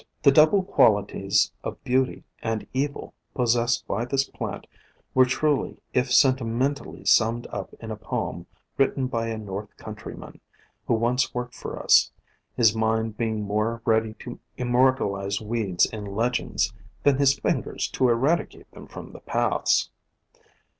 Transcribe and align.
The 0.23 0.31
double 0.31 0.63
qualities 0.63 1.51
of 1.63 1.83
beauty 1.83 2.23
and 2.41 2.65
evil 2.73 3.13
possessed 3.35 3.85
by 3.85 4.03
this 4.03 4.23
plant 4.23 4.65
were 5.13 5.25
truly 5.27 5.77
if 5.93 6.11
sentimentally 6.11 7.05
summed 7.05 7.45
up 7.51 7.75
in 7.79 7.91
a 7.91 7.95
poem 7.95 8.47
written 8.77 9.05
by 9.05 9.27
a 9.27 9.37
North 9.37 9.77
countryman, 9.77 10.41
who 10.87 10.95
once 10.95 11.35
worked 11.35 11.53
for 11.53 11.77
us, 11.77 12.11
his 12.57 12.75
mind 12.75 13.15
being 13.15 13.43
more 13.43 13.83
ready 13.85 14.15
to 14.15 14.39
immortalize 14.57 15.39
weeds 15.39 15.85
in 15.85 16.03
legends 16.15 16.73
than 17.03 17.19
his 17.19 17.37
fingers 17.37 17.87
to 17.89 18.09
eradicate 18.09 18.71
them 18.71 18.87
from 18.87 19.11
the 19.11 19.19
paths. 19.19 19.91